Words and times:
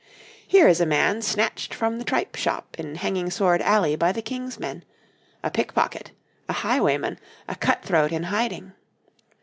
Here 0.47 0.67
is 0.67 0.81
a 0.81 0.87
man 0.87 1.21
snatched 1.21 1.75
from 1.75 1.99
the 1.99 2.03
tripe 2.03 2.33
shop 2.35 2.75
in 2.79 2.95
Hanging 2.95 3.29
Sword 3.29 3.61
Alley 3.61 3.95
by 3.95 4.11
the 4.11 4.23
King's 4.23 4.59
men 4.59 4.83
a 5.43 5.51
pickpocket, 5.51 6.09
a 6.49 6.53
highwayman, 6.53 7.19
a 7.47 7.53
cut 7.55 7.83
throat 7.83 8.11
in 8.11 8.23
hiding. 8.23 8.71